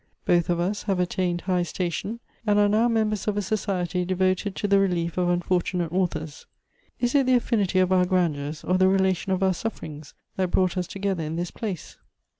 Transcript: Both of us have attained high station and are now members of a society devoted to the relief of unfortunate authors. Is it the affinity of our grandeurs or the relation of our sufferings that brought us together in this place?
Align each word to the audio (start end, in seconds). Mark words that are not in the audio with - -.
Both 0.25 0.49
of 0.49 0.59
us 0.59 0.81
have 0.89 0.99
attained 0.99 1.41
high 1.41 1.61
station 1.61 2.21
and 2.43 2.57
are 2.57 2.67
now 2.67 2.87
members 2.87 3.27
of 3.27 3.37
a 3.37 3.41
society 3.43 4.03
devoted 4.03 4.55
to 4.55 4.67
the 4.67 4.79
relief 4.79 5.15
of 5.15 5.29
unfortunate 5.29 5.91
authors. 5.91 6.47
Is 6.99 7.13
it 7.13 7.27
the 7.27 7.35
affinity 7.35 7.77
of 7.77 7.91
our 7.91 8.05
grandeurs 8.05 8.63
or 8.63 8.79
the 8.79 8.87
relation 8.89 9.31
of 9.31 9.43
our 9.43 9.53
sufferings 9.53 10.15
that 10.37 10.49
brought 10.49 10.75
us 10.75 10.87
together 10.87 11.21
in 11.23 11.35
this 11.35 11.51
place? 11.51 11.97